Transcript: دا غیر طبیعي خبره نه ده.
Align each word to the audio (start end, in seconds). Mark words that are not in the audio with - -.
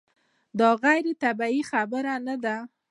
دا 0.59 0.69
غیر 0.83 1.05
طبیعي 1.23 1.61
خبره 1.71 2.15
نه 2.27 2.35
ده. 2.43 2.55